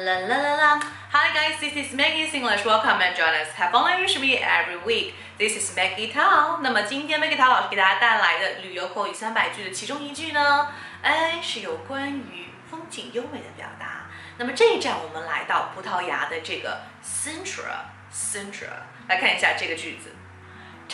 [0.00, 0.80] la la la la.
[1.12, 2.64] Hi guys, this is Maggie English.
[2.64, 3.48] Welcome and join us.
[3.52, 5.12] Have fun learning with me every week.
[5.38, 6.58] This is Maggie Tao.
[6.62, 10.68] 那么今天 Maggie Tao 老师给大家带来的旅游口语三百句的其中一句呢，
[11.02, 14.06] 哎，是有关于风景优美的表达。
[14.38, 20.14] 那么这一站我们来到葡萄牙的这个 Sintra，Sintra，来看一下这个句子。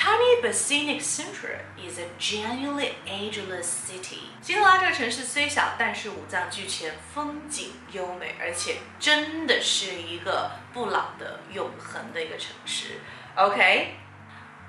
[0.05, 4.29] Tiny but scenic Sintra is a genuinely ageless city。
[4.41, 13.01] 新特拉这个城市虽小，但是五脏俱全，风景优美，而且真的是一个不老的、永恒的一个城市。
[13.35, 13.97] OK，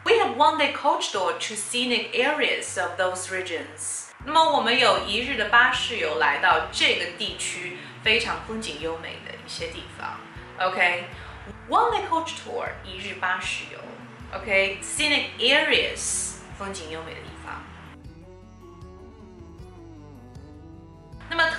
[0.04, 4.10] We have one day coach tour to scenic areas of those regions。
[4.24, 10.18] 那么我们有一日的巴士游来到这个地区非常风景优美的一些地方。
[10.58, 13.78] OK，one day coach tour 一日巴士游。
[14.36, 17.62] OK，scenic areas 风景优美的地方。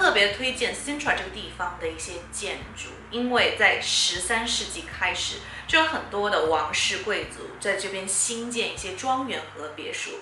[0.08, 10.12] 特别推荐 Sintra 这个地方的一些建筑，因为在十三世纪开始就有很多的王室贵族在这边新建一些庄园和别墅。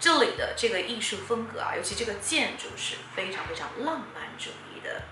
[0.00, 5.02] 这里的这个艺术风格啊，尤其这个建筑是非常非常浪漫主义的。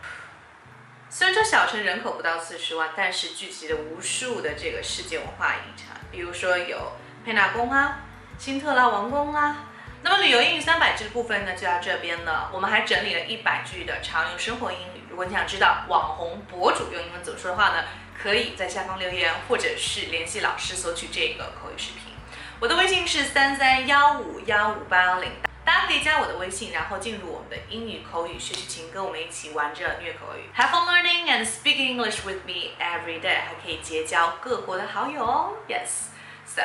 [1.08, 8.00] 虽然这小城人口不到四十万，但是聚集了无数的这个世界文化遗产，比如说有佩纳宫啊、
[8.36, 9.68] 辛特拉王宫啊。
[10.02, 12.50] 那么旅游英语三百句的部分呢，就到这边了。
[12.52, 15.02] 我们还整理了一百句的常用生活英语。
[15.10, 17.84] 如果你想知道网红博主用英文怎么说的话呢，
[18.16, 22.12] 可以在下方留言，或者是联系老师索取这个口语视频。
[22.60, 25.32] 我的微信是三三幺五幺五八幺零，
[25.64, 30.48] 大家可以加我的微信，然后进入我们的英语口语学习群，跟我们一起玩着虐口语。
[30.56, 35.52] Have fun learning and speak English with me every day，还可以结交各国的好友哦。
[35.68, 36.62] Yes，so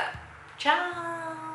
[0.60, 1.51] ciao。